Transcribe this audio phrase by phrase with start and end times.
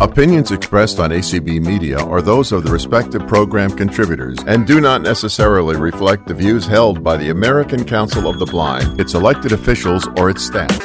[0.00, 5.02] Opinions expressed on ACB Media are those of the respective program contributors and do not
[5.02, 10.06] necessarily reflect the views held by the American Council of the Blind, its elected officials,
[10.16, 10.78] or its staff.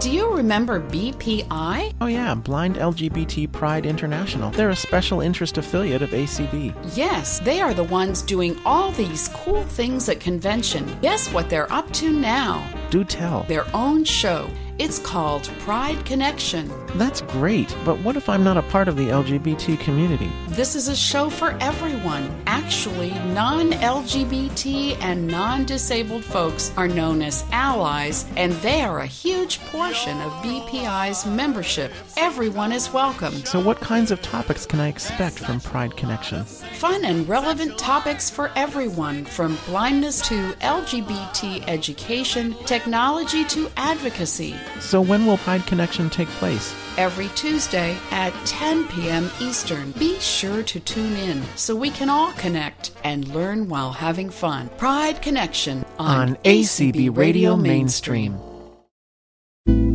[0.00, 1.92] Do you remember BPI?
[2.00, 4.50] Oh, yeah, Blind LGBT Pride International.
[4.50, 6.74] They're a special interest affiliate of ACB.
[6.96, 10.98] Yes, they are the ones doing all these cool things at convention.
[11.02, 12.66] Guess what they're up to now?
[12.88, 13.42] Do tell.
[13.42, 14.48] Their own show.
[14.78, 16.70] It's called Pride Connection.
[16.94, 20.30] That's great, but what if I'm not a part of the LGBT community?
[20.50, 22.30] This is a show for everyone.
[22.46, 29.06] Actually, non LGBT and non disabled folks are known as allies, and they are a
[29.06, 31.90] huge portion of BPI's membership.
[32.16, 33.34] Everyone is welcome.
[33.44, 36.44] So, what kinds of topics can I expect from Pride Connection?
[36.44, 44.54] Fun and relevant topics for everyone, from blindness to LGBT education, technology to advocacy.
[44.80, 46.74] So, when will Pride Connection take place?
[46.96, 49.30] Every Tuesday at 10 p.m.
[49.40, 49.92] Eastern.
[49.92, 54.68] Be sure to tune in so we can all connect and learn while having fun.
[54.78, 58.38] Pride Connection on, On ACB Radio Mainstream.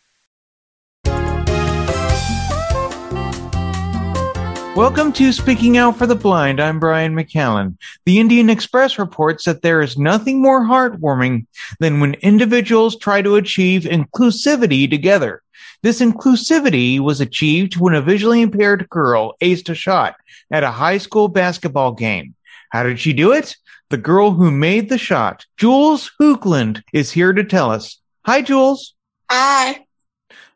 [4.77, 6.61] Welcome to Speaking Out for the Blind.
[6.61, 7.79] I'm Brian McCallan.
[8.07, 11.47] The Indian Express reports that there is nothing more heartwarming
[11.79, 15.45] than when individuals try to achieve inclusivity together.
[15.85, 20.17] This inclusivity was achieved when a visually impaired girl aced a shot
[20.51, 22.35] at a high school basketball game.
[22.71, 23.57] How did she do it?
[23.91, 28.01] The girl who made the shot, Jules Hoogland, is here to tell us.
[28.27, 28.95] Hi, Jules.
[29.31, 29.87] Hi.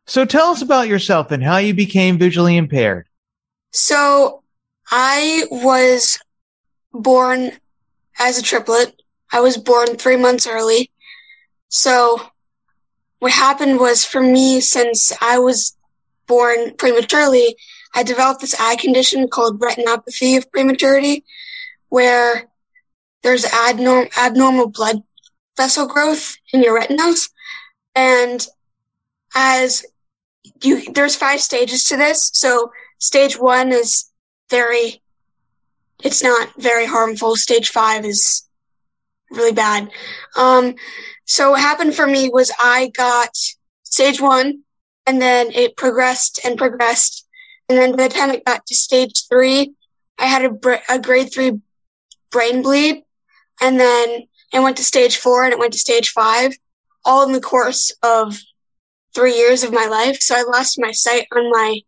[0.08, 3.07] So tell us about yourself and how you became visually impaired.
[3.72, 4.42] So
[4.90, 6.18] I was
[6.92, 7.52] born
[8.18, 9.00] as a triplet.
[9.32, 10.90] I was born three months early.
[11.68, 12.20] So
[13.18, 15.76] what happened was for me, since I was
[16.26, 17.56] born prematurely,
[17.94, 21.24] I developed this eye condition called retinopathy of prematurity,
[21.88, 22.48] where
[23.22, 25.02] there's abnorm- abnormal blood
[25.56, 27.28] vessel growth in your retinas.
[27.94, 28.46] And
[29.34, 29.84] as
[30.62, 32.30] you, there's five stages to this.
[32.32, 34.10] So stage one is
[34.50, 35.02] very,
[36.02, 37.36] it's not very harmful.
[37.36, 38.48] Stage five is
[39.30, 39.90] really bad.
[40.36, 40.74] Um,
[41.24, 43.30] so what happened for me was I got
[43.82, 44.62] stage one
[45.06, 47.26] and then it progressed and progressed.
[47.68, 49.74] And then by the time it got to stage three,
[50.18, 51.60] I had a, a grade three
[52.30, 53.02] brain bleed.
[53.60, 54.22] And then
[54.52, 56.56] it went to stage four and it went to stage five,
[57.04, 58.38] all in the course of
[59.14, 60.20] three years of my life.
[60.20, 61.80] So I lost my sight on my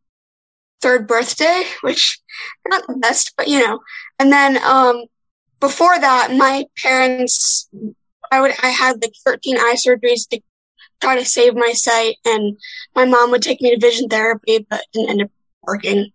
[0.80, 2.20] third birthday, which
[2.68, 3.80] not the best, but you know.
[4.18, 5.04] And then um,
[5.60, 7.68] before that, my parents,
[8.32, 10.40] I would, I had like 13 eye surgeries to
[11.00, 12.58] try to save my sight, and
[12.94, 15.30] my mom would take me to vision therapy, but didn't end up
[15.62, 16.12] working.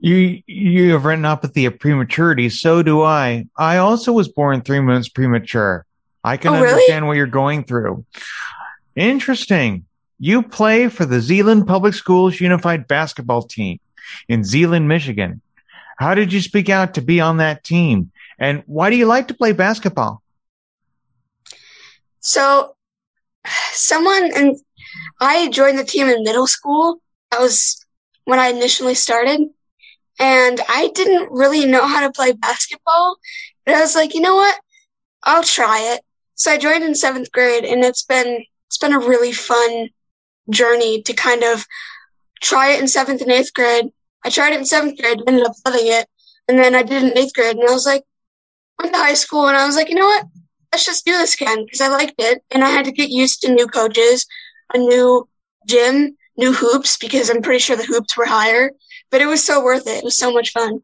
[0.00, 2.50] You you have retinopathy of prematurity.
[2.50, 3.46] So do I.
[3.56, 5.86] I also was born three months premature.
[6.22, 6.68] I can Oh, really?
[6.72, 8.04] understand what you're going through.
[8.96, 9.86] Interesting.
[10.18, 13.80] You play for the Zeeland Public Schools Unified Basketball Team
[14.28, 15.40] in Zeeland, Michigan.
[15.98, 18.10] How did you speak out to be on that team?
[18.38, 20.22] And why do you like to play basketball?
[22.20, 22.74] So,
[23.72, 24.56] someone and
[25.20, 27.00] I joined the team in middle school.
[27.30, 27.84] That was
[28.24, 29.40] when I initially started,
[30.18, 33.16] and I didn't really know how to play basketball.
[33.66, 34.58] But I was like, you know what?
[35.22, 36.02] I'll try it.
[36.34, 39.88] So I joined in seventh grade, and it's been it's been a really fun
[40.50, 41.66] journey to kind of
[42.40, 43.86] try it in seventh and eighth grade.
[44.24, 46.06] I tried it in seventh grade, ended up loving it,
[46.48, 48.04] and then I did it in eighth grade, and I was like,
[48.78, 50.26] went to high school, and I was like, you know what?
[50.72, 53.42] Let's just do this again because I liked it, and I had to get used
[53.42, 54.26] to new coaches,
[54.72, 55.28] a new
[55.66, 58.72] gym, new hoops because I'm pretty sure the hoops were higher,
[59.10, 59.98] but it was so worth it.
[59.98, 60.80] It was so much fun.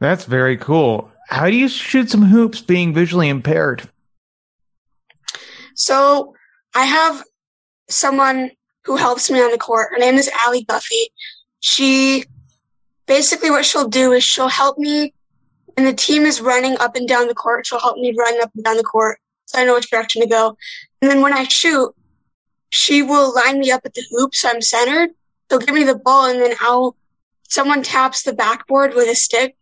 [0.00, 1.10] That's very cool.
[1.28, 3.88] How do you shoot some hoops being visually impaired?
[5.74, 6.34] So
[6.74, 7.22] I have
[7.94, 8.50] someone
[8.84, 9.88] who helps me on the court.
[9.92, 11.12] Her name is Allie Duffy.
[11.60, 12.24] She
[13.06, 15.14] basically what she'll do is she'll help me
[15.76, 17.66] and the team is running up and down the court.
[17.66, 20.28] She'll help me run up and down the court so I know which direction to
[20.28, 20.56] go.
[21.00, 21.94] And then when I shoot,
[22.70, 25.10] she will line me up at the hoop so I'm centered.
[25.48, 26.96] They'll give me the ball and then I'll
[27.48, 29.56] someone taps the backboard with a stick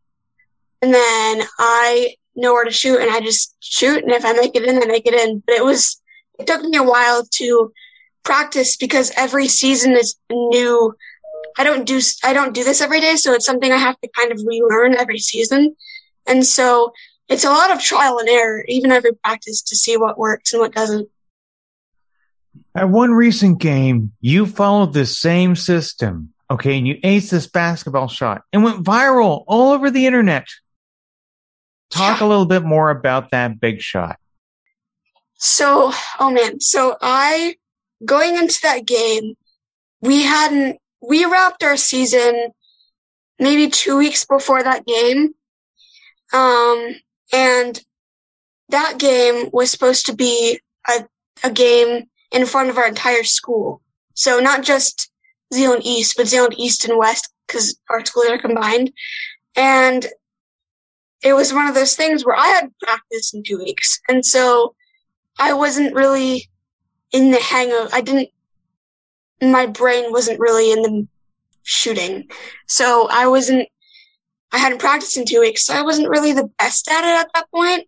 [0.80, 4.54] and then I know where to shoot and I just shoot and if I make
[4.54, 5.42] it in, I make it in.
[5.44, 6.00] But it was
[6.38, 7.72] it took me a while to
[8.24, 10.94] practice because every season is new.
[11.58, 14.08] I don't do I don't do this every day, so it's something I have to
[14.16, 15.74] kind of relearn every season.
[16.26, 16.92] And so
[17.28, 20.60] it's a lot of trial and error, even every practice to see what works and
[20.60, 21.08] what doesn't.
[22.74, 28.08] At one recent game, you followed the same system, okay, and you aced this basketball
[28.08, 30.46] shot and went viral all over the internet.
[31.90, 34.18] Talk a little bit more about that big shot.
[35.34, 37.56] So, oh man, so I,
[38.04, 39.34] going into that game,
[40.00, 42.52] we hadn't, we wrapped our season
[43.38, 45.34] maybe two weeks before that game.
[46.32, 46.94] Um,
[47.32, 47.80] and
[48.68, 51.06] that game was supposed to be a,
[51.42, 53.82] a game in front of our entire school.
[54.14, 55.10] So not just
[55.52, 58.92] Zeeland East, but Zeeland East and West, because our schools are combined.
[59.56, 60.06] And
[61.22, 64.00] it was one of those things where I had practice in two weeks.
[64.08, 64.74] And so
[65.38, 66.49] I wasn't really
[67.12, 68.28] in the hang of, I didn't,
[69.42, 71.08] my brain wasn't really in the
[71.62, 72.28] shooting.
[72.66, 73.68] So I wasn't,
[74.52, 75.64] I hadn't practiced in two weeks.
[75.64, 77.86] So I wasn't really the best at it at that point.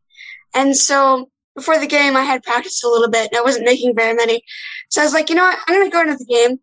[0.55, 3.95] And so before the game, I had practiced a little bit and I wasn't making
[3.95, 4.43] very many.
[4.91, 5.59] So I was like, you know what?
[5.67, 6.59] I'm to go into the game.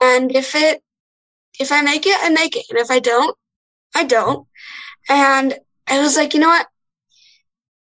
[0.00, 0.82] And if it,
[1.58, 2.66] if I make it, I make it.
[2.70, 3.36] And if I don't,
[3.94, 4.46] I don't.
[5.08, 5.54] And
[5.86, 6.66] I was like, you know what?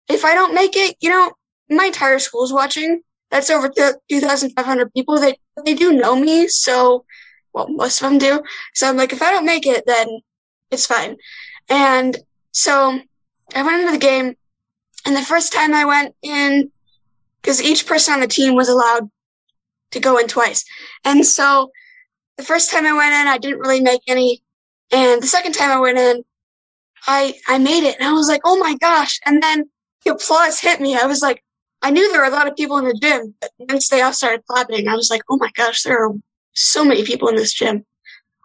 [0.08, 1.32] If I don't make it, you know,
[1.70, 3.02] my entire school's watching.
[3.34, 5.18] That's over 2,500 people.
[5.18, 6.46] They, they do know me.
[6.46, 7.04] So,
[7.52, 8.40] well, most of them do.
[8.74, 10.06] So I'm like, if I don't make it, then
[10.70, 11.16] it's fine.
[11.68, 12.16] And
[12.52, 12.96] so
[13.52, 14.36] I went into the game
[15.04, 16.70] and the first time I went in,
[17.42, 19.10] because each person on the team was allowed
[19.90, 20.64] to go in twice.
[21.04, 21.72] And so
[22.36, 24.44] the first time I went in, I didn't really make any.
[24.92, 26.22] And the second time I went in,
[27.08, 29.18] I, I made it and I was like, oh my gosh.
[29.26, 29.64] And then
[30.04, 30.94] the applause hit me.
[30.94, 31.42] I was like,
[31.84, 34.14] I knew there were a lot of people in the gym, but once they all
[34.14, 36.14] started clapping, I was like, oh my gosh, there are
[36.54, 37.84] so many people in this gym.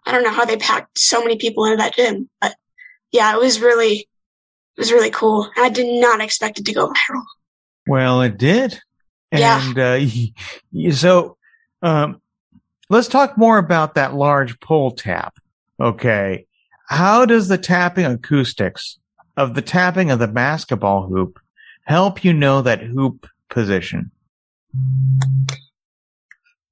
[0.04, 2.54] I don't know how they packed so many people into that gym, but
[3.12, 5.48] yeah, it was really, it was really cool.
[5.56, 7.24] I did not expect it to go viral.
[7.86, 8.78] Well, it did.
[9.32, 9.66] Yeah.
[9.74, 11.38] And uh, so
[11.80, 12.20] um,
[12.90, 15.32] let's talk more about that large pull tap.
[15.80, 16.46] Okay.
[16.88, 18.98] How does the tapping acoustics
[19.38, 21.39] of the tapping of the basketball hoop
[21.90, 24.12] help you know that hoop position?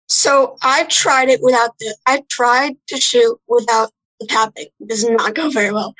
[0.06, 4.68] So I've tried it without the, I've tried to shoot without the tapping.
[4.78, 5.92] It does not go very well.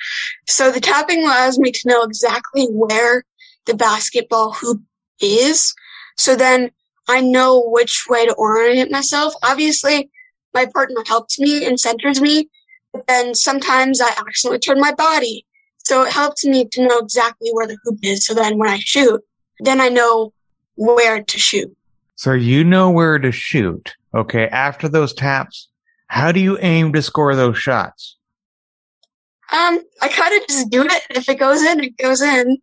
[0.47, 3.25] So the tapping allows me to know exactly where
[3.67, 4.81] the basketball hoop
[5.21, 5.75] is.
[6.17, 6.71] So then
[7.09, 9.35] I know which way to orient myself.
[9.43, 10.11] Obviously,
[10.55, 12.49] my partner helps me and centers me,
[12.93, 15.45] but then sometimes I accidentally turn my body.
[15.89, 18.27] So it helps me to know exactly where the hoop is.
[18.27, 19.23] So then when I shoot,
[19.61, 20.35] then I know
[20.77, 21.75] where to shoot.
[22.15, 23.97] So you know where to shoot.
[24.15, 24.49] Okay.
[24.49, 25.71] After those taps,
[26.09, 28.19] how do you aim to score those shots?
[29.51, 31.03] Um, I kind of just do it.
[31.09, 32.59] If it goes in, it goes in.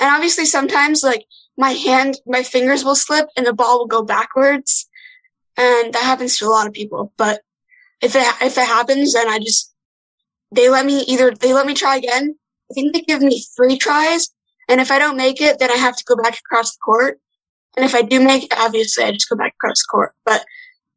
[0.00, 1.26] And obviously sometimes like
[1.56, 4.88] my hand, my fingers will slip and the ball will go backwards.
[5.56, 7.12] And that happens to a lot of people.
[7.16, 7.40] But
[8.02, 9.72] if it, if it happens, then I just,
[10.50, 12.34] they let me either, they let me try again.
[12.70, 14.28] I think they give me three tries.
[14.68, 17.20] And if I don't make it, then I have to go back across the court.
[17.76, 20.14] And if I do make it, obviously I just go back across the court.
[20.24, 20.44] But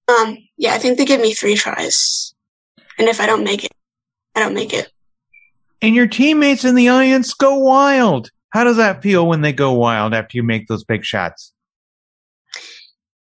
[0.07, 2.33] um, yeah, I think they give me three tries.
[2.97, 3.71] And if I don't make it,
[4.35, 4.91] I don't make it.
[5.81, 8.31] And your teammates in the audience go wild.
[8.49, 11.53] How does that feel when they go wild after you make those big shots?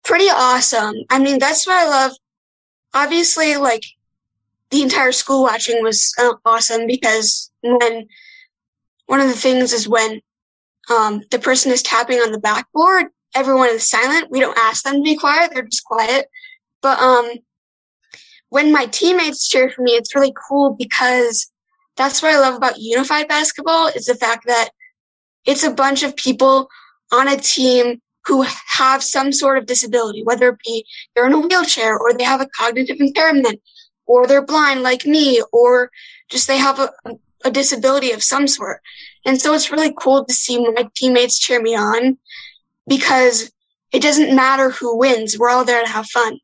[0.03, 0.95] Pretty awesome.
[1.09, 2.11] I mean, that's what I love.
[2.93, 3.83] Obviously, like
[4.69, 8.07] the entire school watching was uh, awesome because when
[9.07, 10.21] one of the things is when
[10.89, 14.31] um, the person is tapping on the backboard, everyone is silent.
[14.31, 16.27] We don't ask them to be quiet; they're just quiet.
[16.81, 17.29] But um,
[18.49, 21.51] when my teammates cheer for me, it's really cool because
[21.97, 24.69] that's what I love about unified basketball is the fact that
[25.45, 26.69] it's a bunch of people
[27.11, 31.39] on a team who have some sort of disability, whether it be they're in a
[31.39, 33.61] wheelchair or they have a cognitive impairment
[34.07, 35.91] or they're blind like me or
[36.29, 36.89] just they have a,
[37.43, 38.81] a disability of some sort.
[39.25, 42.17] And so it's really cool to see my teammates cheer me on
[42.87, 43.51] because
[43.91, 45.37] it doesn't matter who wins.
[45.37, 46.39] We're all there to have fun.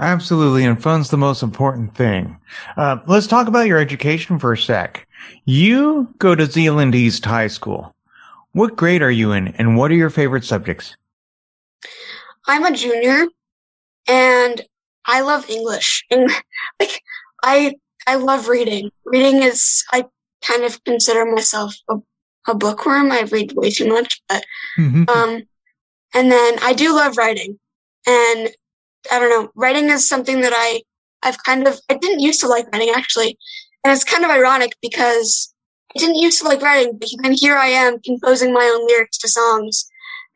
[0.00, 2.38] Absolutely, and fun's the most important thing.
[2.76, 5.06] Uh, let's talk about your education for a sec.
[5.44, 7.94] You go to Zeeland East High School.
[8.50, 10.96] What grade are you in, and what are your favorite subjects?
[12.48, 13.26] I'm a junior,
[14.08, 14.62] and
[15.06, 16.04] I love English.
[16.10, 16.28] And
[16.80, 17.00] like
[17.44, 17.74] I
[18.06, 18.90] I love reading.
[19.04, 20.06] Reading is I
[20.44, 21.96] kind of consider myself a,
[22.48, 23.12] a bookworm.
[23.12, 24.44] I read way too much, but
[24.78, 25.08] Mhm.
[25.08, 25.42] um,
[26.14, 27.58] and then I do love writing,
[28.06, 28.50] and
[29.10, 30.82] I don't know, writing is something that I
[31.22, 33.38] I've kind of I didn't used to like writing actually,
[33.84, 35.54] and it's kind of ironic because
[35.94, 39.18] I didn't used to like writing, but then here I am composing my own lyrics
[39.18, 39.86] to songs,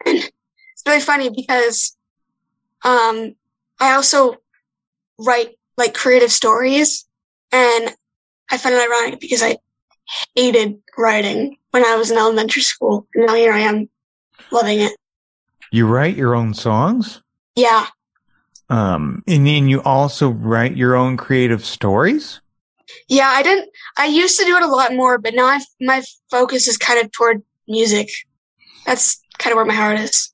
[0.05, 1.97] and it's really funny because
[2.85, 3.35] um,
[3.81, 4.37] I also
[5.19, 7.07] write like creative stories,
[7.53, 7.95] and
[8.51, 9.59] I find it ironic because I
[10.35, 13.89] hated writing when I was in elementary school, and now here I am
[14.51, 14.93] loving it.
[15.73, 17.23] you write your own songs?
[17.55, 17.87] Yeah.
[18.69, 22.41] Um, and then you also write your own creative stories?
[23.09, 23.71] Yeah, I didn't.
[23.99, 27.05] I used to do it a lot more, but now I, my focus is kind
[27.05, 28.09] of toward music.
[28.87, 30.33] That's kind of where my heart is.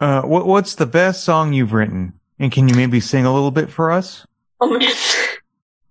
[0.00, 2.18] Uh, what, what's the best song you've written?
[2.38, 4.26] And can you maybe sing a little bit for us?
[4.60, 4.92] Oh man.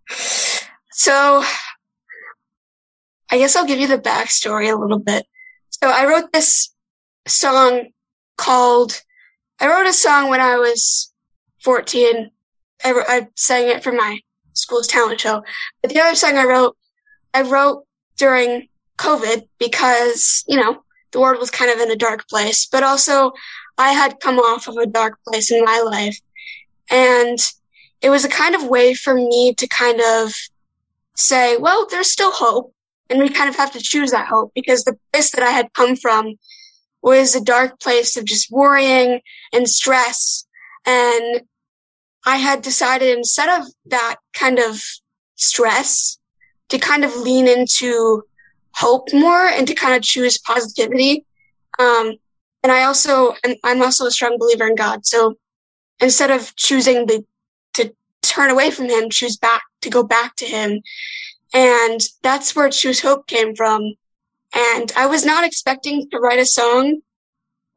[0.94, 1.44] so,
[3.30, 5.26] I guess I'll give you the backstory a little bit.
[5.70, 6.74] So I wrote this
[7.28, 7.90] song
[8.38, 9.02] called.
[9.60, 11.12] I wrote a song when I was
[11.64, 12.30] 14.
[12.84, 14.20] I, I sang it for my
[14.54, 15.44] school's talent show.
[15.82, 16.78] But the other song I wrote,
[17.34, 17.86] I wrote
[18.18, 22.84] during COVID because, you know, the world was kind of in a dark place, but
[22.84, 23.32] also
[23.78, 26.20] I had come off of a dark place in my life.
[26.90, 27.40] And
[28.02, 30.34] it was a kind of way for me to kind of
[31.15, 32.74] say, well, there's still hope.
[33.10, 35.74] And we kind of have to choose that hope because the place that I had
[35.74, 36.36] come from
[37.01, 40.46] was a dark place of just worrying and stress.
[40.86, 41.41] And
[42.25, 44.82] I had decided instead of that kind of
[45.36, 46.17] stress
[46.70, 48.24] to kind of lean into
[48.74, 51.25] hope more and to kind of choose positivity.
[51.77, 52.13] Um,
[52.63, 55.05] and I also, I'm also a strong believer in God.
[55.05, 55.36] So
[56.00, 57.25] instead of choosing the,
[57.74, 60.82] to turn away from him, choose back, to go back to him.
[61.54, 63.94] And that's where choose hope came from.
[64.56, 67.02] And I was not expecting to write a song,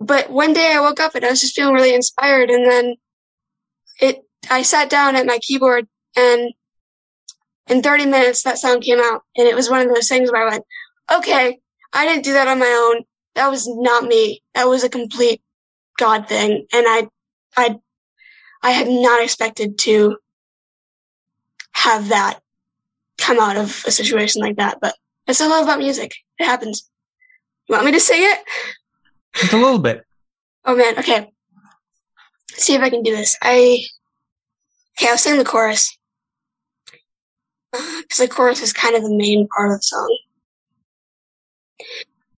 [0.01, 2.51] but one day I woke up and I was just feeling really inspired.
[2.51, 2.97] And then
[4.01, 5.87] it, I sat down at my keyboard
[6.17, 6.53] and
[7.69, 9.23] in 30 minutes that song came out.
[9.37, 10.65] And it was one of those things where I went,
[11.13, 11.59] okay,
[11.93, 13.05] I didn't do that on my own.
[13.35, 14.43] That was not me.
[14.55, 15.43] That was a complete
[15.99, 16.67] God thing.
[16.73, 17.09] And I,
[17.57, 17.79] I,
[18.63, 20.17] I had not expected to
[21.76, 22.40] have that
[23.18, 24.95] come out of a situation like that, but
[25.26, 26.14] that's what I love about music.
[26.38, 26.88] It happens.
[27.68, 28.38] You want me to sing it?
[29.35, 30.02] Just a little bit.
[30.64, 31.30] Oh man, okay.
[32.50, 33.37] Let's see if I can do this.
[33.42, 33.80] I
[34.99, 35.97] okay, I'll sing the chorus
[37.75, 40.18] uh, because the chorus is kind of the main part of the song.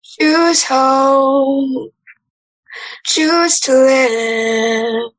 [0.03, 1.93] Choose hope,
[3.05, 5.13] choose to live,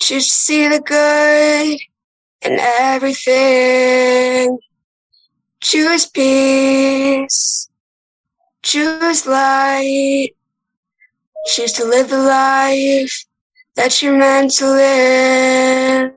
[0.00, 1.78] choose to see the good
[2.42, 4.58] in everything.
[5.60, 7.68] Choose peace,
[8.62, 10.30] choose light,
[11.46, 13.26] choose to live the life
[13.74, 16.12] that you're meant to live.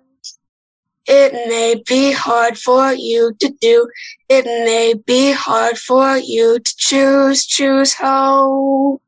[1.07, 3.89] It may be hard for you to do.
[4.29, 9.01] It may be hard for you to choose, choose hope.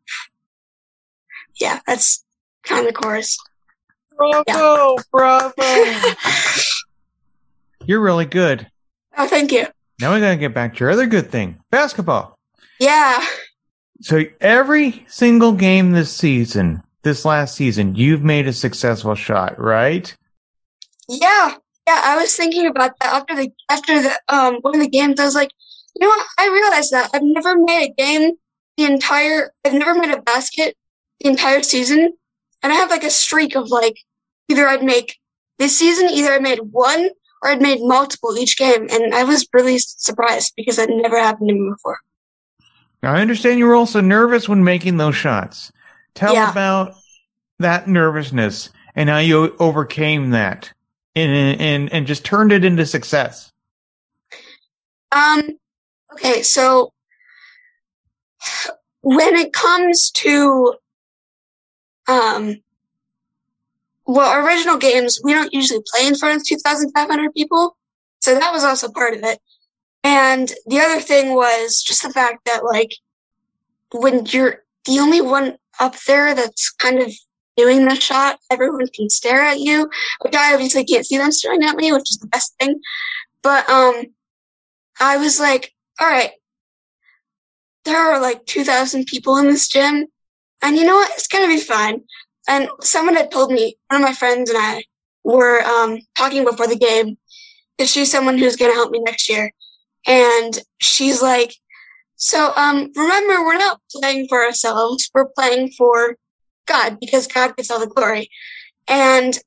[1.62, 2.26] Yeah, that's
[2.64, 3.38] kind of the chorus.
[4.18, 5.54] Bravo, bravo.
[7.86, 8.68] You're really good.
[9.18, 9.68] Oh, thank you.
[10.00, 12.38] Now we gotta get back to your other good thing, basketball.
[12.80, 13.24] Yeah.
[14.02, 20.16] So every single game this season, this last season, you've made a successful shot, right?
[21.08, 21.56] Yeah.
[21.88, 25.20] Yeah, I was thinking about that after the after the um one of the games.
[25.20, 25.52] I was like,
[25.96, 26.26] you know what?
[26.40, 28.32] I realized that I've never made a game
[28.78, 29.52] the entire.
[29.66, 30.76] I've never made a basket
[31.20, 32.14] the entire season,
[32.62, 33.98] and I have like a streak of like
[34.50, 35.20] either I'd make
[35.60, 37.10] this season, either I made one
[37.44, 41.50] or I'd made multiple each game, and I was really surprised because that never happened
[41.50, 41.98] to me before.
[43.04, 45.72] Now I understand you were also nervous when making those shots.
[46.16, 46.50] Tell Yeah.
[46.50, 46.96] about
[47.60, 50.72] that nervousness and how you overcame that
[51.16, 53.52] and, and, and just turned it into success.
[55.12, 55.50] Um,
[56.14, 56.94] okay, so
[59.02, 60.76] when it comes to,
[62.08, 62.63] um,
[64.06, 67.78] well, original games, we don't usually play in front of 2,500 people.
[68.22, 69.40] So that was also part of it.
[70.04, 72.92] And the other thing was just the fact that, like,
[73.94, 77.12] when you're the only one up there that's kind of
[77.56, 79.90] doing the shot, everyone can stare at you,
[80.22, 82.80] which I obviously can't see them staring at me, which is the best thing.
[83.42, 84.04] But, um,
[85.00, 86.32] I was like, all right,
[87.86, 90.08] there are like 2,000 people in this gym.
[90.62, 91.12] And you know what?
[91.12, 92.04] It's going to be fine.
[92.48, 94.84] And someone had told me, one of my friends and I
[95.24, 97.18] were um, talking before the game
[97.78, 99.52] because she's someone who's going to help me next year.
[100.06, 101.54] And she's like,
[102.16, 105.10] so um, remember, we're not playing for ourselves.
[105.14, 106.18] We're playing for
[106.68, 108.30] God because God gets all the glory.
[108.88, 109.38] And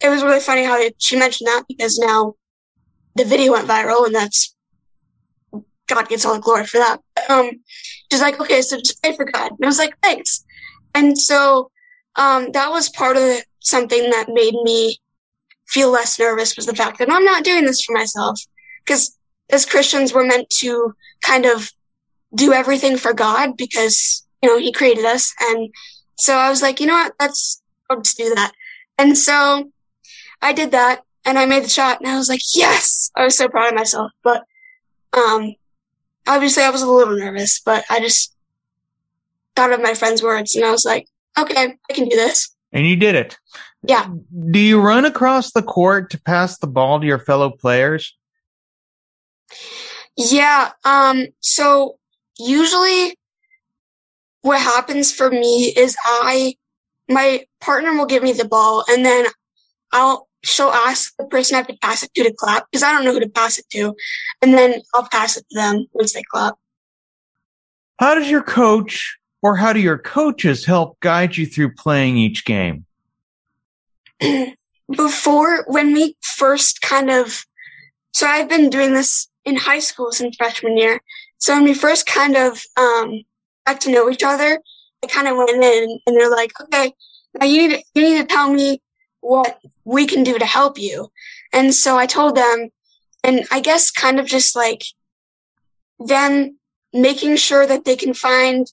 [0.00, 2.34] it was really funny how she mentioned that because now
[3.14, 4.54] the video went viral and that's
[5.86, 7.00] God gets all the glory for that.
[7.28, 7.50] Um,
[8.10, 9.52] she's like, okay, so just pray for God.
[9.52, 10.44] And I was like, thanks.
[10.94, 11.70] And so
[12.16, 14.98] um, that was part of something that made me
[15.68, 18.40] feel less nervous was the fact that I'm not doing this for myself.
[18.84, 19.16] Because
[19.50, 21.70] as Christians, we're meant to kind of
[22.34, 25.34] do everything for God because, you know, He created us.
[25.40, 25.70] And
[26.16, 27.14] so I was like, you know what?
[27.20, 28.52] Let's, I'll just do that.
[28.98, 29.70] And so
[30.40, 33.36] I did that and I made the shot and I was like, yes, I was
[33.36, 34.12] so proud of myself.
[34.22, 34.44] But,
[35.12, 35.54] um,
[36.26, 38.34] obviously I was a little nervous, but I just
[39.54, 42.54] thought of my friend's words and I was like, okay, I can do this.
[42.72, 43.36] And you did it.
[43.82, 44.08] Yeah.
[44.50, 48.16] Do you run across the court to pass the ball to your fellow players?
[50.16, 50.72] Yeah.
[50.84, 51.98] Um, so
[52.38, 53.16] usually
[54.42, 56.54] what happens for me is I,
[57.08, 59.26] my partner will give me the ball and then
[59.92, 62.92] I'll, she'll ask the person I have to pass it to to clap because I
[62.92, 63.94] don't know who to pass it to.
[64.42, 66.54] And then I'll pass it to them once they clap.
[67.98, 72.44] How does your coach or how do your coaches help guide you through playing each
[72.44, 72.86] game?
[74.90, 77.44] Before, when we first kind of,
[78.12, 81.00] so I've been doing this in high school since freshman year.
[81.38, 83.22] So when we first kind of um,
[83.66, 84.60] got to know each other,
[85.02, 86.92] I kind of went in and they're like, okay,
[87.38, 88.80] now you need you need to tell me
[89.20, 91.08] what we can do to help you.
[91.52, 92.70] And so I told them,
[93.22, 94.82] and I guess kind of just like
[95.98, 96.58] them
[96.92, 98.66] making sure that they can find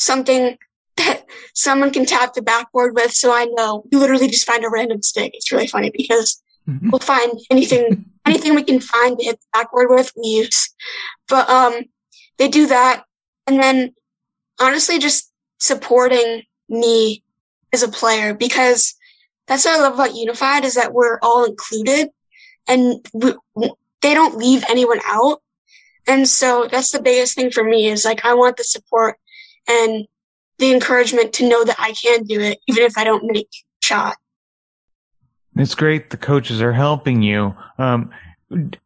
[0.00, 0.56] something
[0.96, 3.12] that someone can tap the backboard with.
[3.12, 5.32] So I know you literally just find a random stick.
[5.34, 6.90] It's really funny because mm-hmm.
[6.90, 10.74] we'll find anything, anything we can find to hit the backboard with, we use.
[11.28, 11.84] But, um,
[12.38, 13.04] they do that.
[13.46, 13.94] And then
[14.58, 17.22] honestly, just supporting me
[17.72, 18.94] as a player because
[19.46, 22.08] that's what I love about Unified is that we're all included
[22.66, 23.34] and we,
[24.00, 25.42] they don't leave anyone out.
[26.06, 29.18] And so that's the biggest thing for me is like, I want the support
[29.70, 30.06] and
[30.58, 33.48] the encouragement to know that I can do it, even if I don't make
[33.82, 34.16] shot.
[35.56, 37.54] It's great the coaches are helping you.
[37.78, 38.10] Um,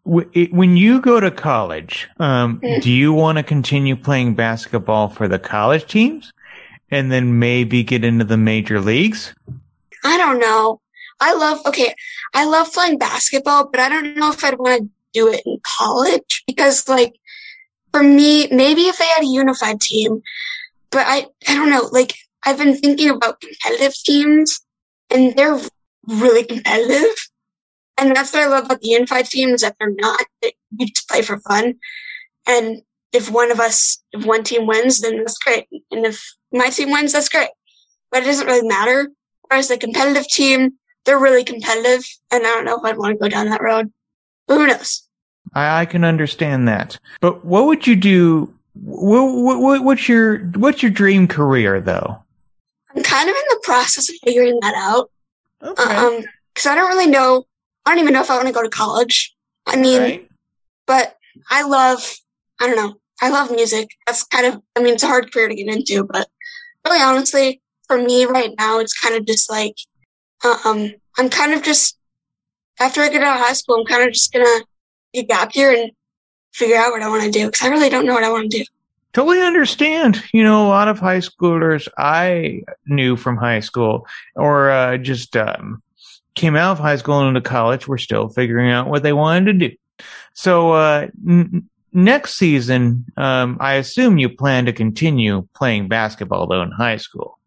[0.05, 2.83] when you go to college, um, mm.
[2.83, 6.33] do you want to continue playing basketball for the college teams
[6.91, 9.35] and then maybe get into the major leagues?
[10.05, 10.81] I don't know.
[11.21, 11.95] I love, okay,
[12.35, 15.59] I love playing basketball, but I don't know if I'd want to do it in
[15.79, 17.15] college because, like,
[17.93, 20.23] for me, maybe if they had a unified team,
[20.95, 22.15] but I, I don't know, like,
[22.47, 24.61] I've been thinking about competitive teams
[25.11, 25.61] and they're
[26.07, 27.15] really competitive.
[27.99, 30.25] And that's what I love about the unified team is that they're not,
[30.79, 31.75] we just play for fun.
[32.47, 35.67] And if one of us, if one team wins, then that's great.
[35.91, 37.51] And if my team wins, that's great.
[38.13, 39.09] But it doesn't really matter.
[39.49, 42.05] Whereas the competitive team, they're really competitive.
[42.31, 43.93] And I don't know if I'd want to go down that road.
[44.47, 45.09] But who knows?
[45.55, 46.99] I can understand that.
[47.21, 48.54] But what would you do?
[48.75, 52.23] What, what, what's your, what's your dream career though?
[52.95, 55.11] I'm kind of in the process of figuring that out.
[55.63, 55.83] Okay.
[55.83, 57.47] Um, cause I don't really know
[57.85, 59.35] I don't even know if I want to go to college.
[59.67, 60.29] I mean, right.
[60.87, 61.17] but
[61.51, 62.03] I love,
[62.61, 63.91] I don't know, I love music.
[64.07, 66.29] That's kind of, I mean, it's a hard career to get into, but
[66.87, 69.75] really honestly, for me right now, it's kind of just like,
[70.65, 71.99] um, I'm kind of just,
[72.81, 74.65] after I get out of high school, I'm kind of just gonna
[75.13, 75.93] be a gap year and
[76.55, 78.51] figure out what I want to do because I really don't know what I want
[78.51, 78.65] to do.
[79.13, 80.23] Totally understand.
[80.33, 85.37] You know, a lot of high schoolers I knew from high school or uh, just
[85.37, 85.83] um,
[86.35, 89.61] came out of high school and into college were still figuring out what they wanted
[89.61, 89.77] to do.
[90.33, 96.63] So uh, n- next season, um, I assume you plan to continue playing basketball though
[96.63, 97.39] in high school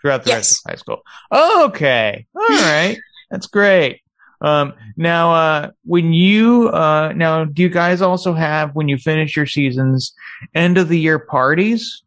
[0.00, 0.36] throughout the yes.
[0.38, 1.02] rest of high school.
[1.32, 2.98] okay, all right,
[3.30, 4.02] that's great.
[4.40, 9.36] Um, now, uh, when you uh, now, do you guys also have when you finish
[9.36, 10.12] your seasons
[10.54, 12.02] end of the year parties?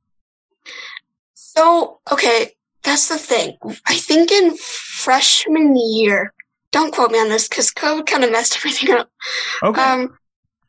[1.34, 3.58] So okay, that's the thing.
[3.86, 6.34] I think in freshman year,
[6.72, 9.10] don't quote me on this because COVID kind of messed everything up.
[9.62, 9.82] Okay.
[9.82, 10.18] Um,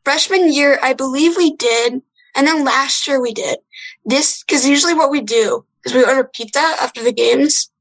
[0.03, 2.01] freshman year, I believe we did,
[2.35, 3.57] and then last year we did
[4.05, 7.71] this because usually what we do is we order pizza after the games,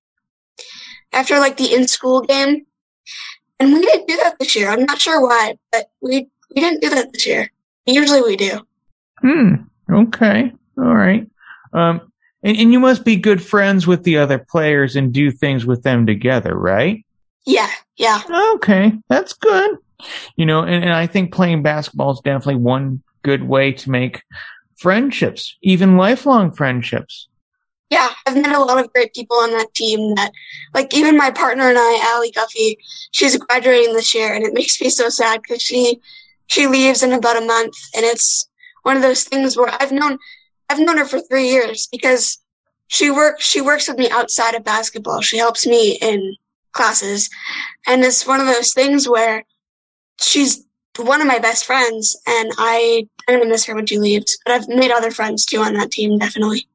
[1.12, 2.66] after like the in-school game,
[3.60, 4.70] and we didn't do that this year.
[4.70, 7.50] I'm not sure why, but we we didn't do that this year.
[7.86, 8.60] Usually we do.
[9.18, 9.54] Hmm.
[9.90, 10.52] Okay.
[10.78, 11.28] All right.
[11.72, 12.12] Um,
[12.42, 15.82] and, and you must be good friends with the other players and do things with
[15.82, 17.04] them together, right?
[17.46, 18.22] Yeah, Yeah.
[18.54, 19.76] Okay, that's good.
[20.36, 24.22] You know, and, and I think playing basketball is definitely one good way to make
[24.76, 27.28] friendships, even lifelong friendships.
[27.90, 30.32] Yeah, I've met a lot of great people on that team that,
[30.72, 32.78] like, even my partner and I, Allie Guffey,
[33.12, 36.00] she's graduating this year, and it makes me so sad because she,
[36.46, 38.48] she leaves in about a month, and it's
[38.82, 40.18] one of those things where I've known,
[40.68, 42.38] I've known her for three years because
[42.88, 45.20] she works, she works with me outside of basketball.
[45.20, 46.36] She helps me in
[46.72, 47.30] classes,
[47.86, 49.44] and it's one of those things where
[50.20, 50.64] she's
[50.98, 54.38] one of my best friends, and I, I'm gonna miss her when she leaves.
[54.44, 56.66] But I've made other friends too on that team, definitely.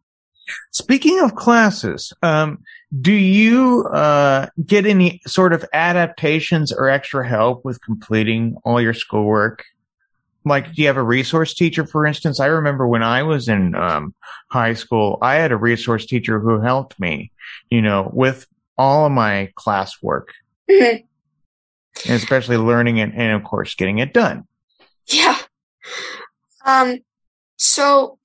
[0.71, 2.63] Speaking of classes, um,
[3.01, 8.93] do you uh, get any sort of adaptations or extra help with completing all your
[8.93, 9.63] schoolwork?
[10.45, 12.39] Like, do you have a resource teacher, for instance?
[12.39, 14.15] I remember when I was in um,
[14.49, 17.31] high school, I had a resource teacher who helped me,
[17.69, 20.27] you know, with all of my classwork,
[20.69, 21.03] Mhm.
[22.05, 24.47] and especially learning it and, of course, getting it done.
[25.07, 25.37] Yeah.
[26.65, 26.99] Um,
[27.57, 28.18] so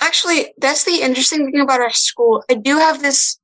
[0.00, 2.42] actually, that's the interesting thing about our school.
[2.50, 3.38] I do have this,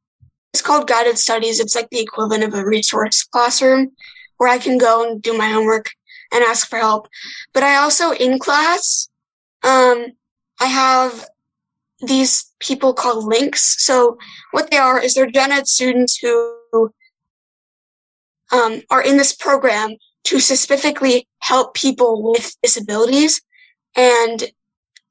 [0.53, 1.61] it's called guided studies.
[1.61, 3.93] It's like the equivalent of a resource classroom
[4.39, 5.91] where I can go and do my homework
[6.33, 7.09] and ask for help.
[7.53, 9.09] But I also, in class,
[9.63, 10.07] um,
[10.61, 11.27] I have
[12.01, 13.85] these people called links.
[13.85, 14.19] So
[14.53, 16.93] what they are is they're gen ed students who
[18.53, 23.41] um, are in this program to specifically help people with disabilities.
[23.97, 24.45] And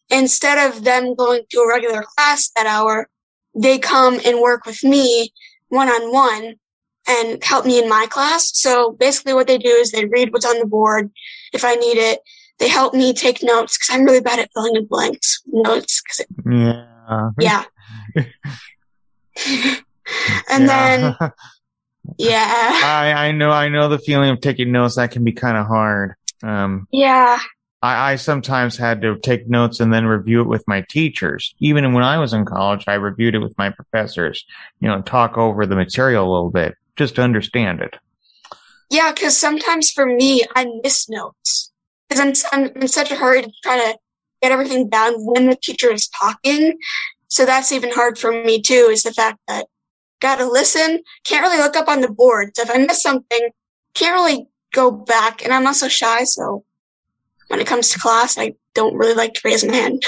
[0.09, 3.09] instead of them going to a regular class that hour,
[3.55, 5.33] they come and work with me
[5.69, 6.55] one on one
[7.07, 8.51] and help me in my class.
[8.53, 11.11] So basically what they do is they read what's on the board
[11.53, 12.19] if I need it.
[12.59, 16.01] They help me take notes because I'm really bad at filling in blanks notes.
[16.01, 17.29] 'cause it- Yeah.
[17.39, 17.63] yeah.
[20.49, 21.15] and then,
[22.17, 22.71] yeah.
[22.83, 24.95] I, I know, I know the feeling of taking notes.
[24.95, 26.15] That can be kind of hard.
[26.43, 27.39] Um, Yeah.
[27.85, 31.53] I, I sometimes had to take notes and then review it with my teachers.
[31.59, 34.43] Even when I was in college, I reviewed it with my professors,
[34.79, 37.95] you know, talk over the material a little bit just to understand it.
[38.89, 41.71] Yeah, because sometimes for me, I miss notes
[42.09, 43.97] because I'm, I'm in such a hurry to try to
[44.41, 46.77] get everything down when the teacher is talking.
[47.27, 48.89] So that's even hard for me too.
[48.91, 49.67] Is the fact that
[50.21, 52.55] gotta listen, can't really look up on the board.
[52.55, 53.49] So if I miss something,
[53.93, 55.43] can't really go back.
[55.43, 56.63] And I'm also shy, so
[57.47, 60.03] when it comes to class, I don't really like to raise my hand.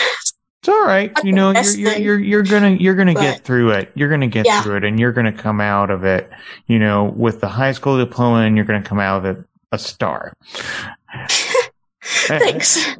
[0.59, 1.11] It's all right.
[1.15, 3.91] Not You know, you're, you're, you're, you're gonna, you're gonna get through it.
[3.95, 4.61] You're gonna get Yeah.
[4.63, 6.29] through it and you're gonna come out of it,
[6.65, 9.77] you know, with the high school diploma and you're gonna come out of it a
[9.77, 10.33] star.
[12.01, 12.95] Thanks.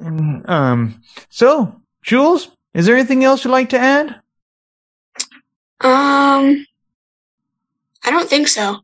[0.46, 4.22] Um, so Jules, is there anything else you'd like to add?
[5.82, 6.66] Um,
[8.04, 8.78] I don't think so.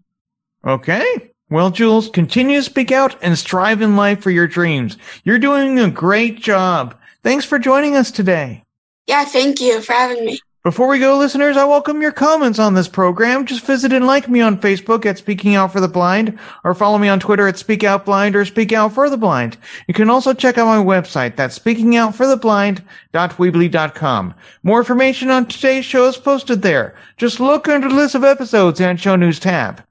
[0.65, 1.31] Okay.
[1.53, 4.97] Well, Jules, continue to speak out and strive in life for your dreams.
[5.23, 6.99] You're doing a great job.
[7.21, 8.63] Thanks for joining us today.
[9.05, 10.39] Yeah, thank you for having me.
[10.63, 13.45] Before we go, listeners, I welcome your comments on this program.
[13.45, 16.97] Just visit and like me on Facebook at Speaking Out for the Blind, or follow
[16.97, 19.57] me on Twitter at Speak Out Blind or Speak Out for the Blind.
[19.87, 24.33] You can also check out my website, that's speakingoutfortheblind.weebly.com.
[24.63, 26.95] More information on today's show is posted there.
[27.17, 29.83] Just look under the list of episodes and show news tab.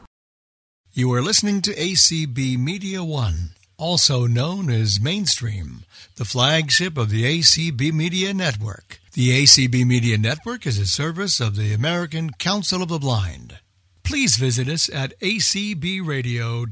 [0.93, 5.85] You are listening to ACB Media One, also known as Mainstream,
[6.17, 8.99] the flagship of the ACB Media Network.
[9.13, 13.59] The ACB Media Network is a service of the American Council of the Blind.
[14.03, 16.65] Please visit us at acbradio.org.